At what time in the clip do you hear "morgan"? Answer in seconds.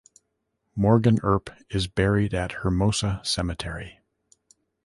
0.75-1.19